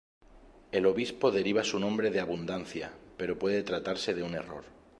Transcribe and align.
El 0.71 0.87
obispo 0.87 1.29
deriva 1.29 1.63
su 1.63 1.77
nombre 1.77 2.09
de 2.09 2.19
abundancia, 2.19 2.91
pero 3.17 3.37
puede 3.37 3.61
tratarse 3.61 4.15
de 4.15 4.23
un 4.23 4.33
error. 4.33 4.63